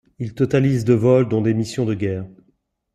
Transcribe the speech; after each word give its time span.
Il 0.17 0.33
totalise 0.33 0.83
de 0.83 0.95
vol 0.95 1.29
dont 1.29 1.43
des 1.43 1.53
missions 1.53 1.85
de 1.85 1.93
guerre. 1.93 2.25